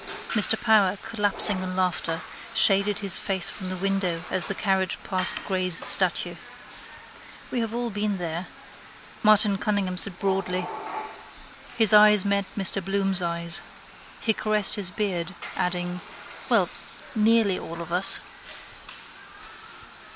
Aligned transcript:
Mr 0.29 0.59
Power, 0.59 0.97
collapsing 1.03 1.61
in 1.61 1.75
laughter, 1.75 2.21
shaded 2.55 3.01
his 3.01 3.19
face 3.19 3.51
from 3.51 3.69
the 3.69 3.77
window 3.77 4.23
as 4.31 4.45
the 4.47 4.55
carriage 4.55 4.97
passed 5.03 5.35
Gray's 5.45 5.87
statue. 5.87 6.33
—We 7.51 7.59
have 7.59 7.71
all 7.71 7.91
been 7.91 8.17
there, 8.17 8.47
Martin 9.21 9.59
Cunningham 9.59 9.97
said 9.99 10.19
broadly. 10.19 10.67
His 11.77 11.93
eyes 11.93 12.25
met 12.25 12.45
Mr 12.57 12.83
Bloom's 12.83 13.21
eyes. 13.21 13.61
He 14.19 14.33
caressed 14.33 14.73
his 14.73 14.89
beard, 14.89 15.35
adding: 15.55 16.01
—Well, 16.49 16.67
nearly 17.13 17.59
all 17.59 17.79
of 17.79 17.93
us. 17.93 18.19